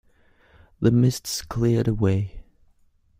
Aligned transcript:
The 0.79 0.89
mists 0.89 1.43
cleared 1.43 1.87
away. 1.87 2.41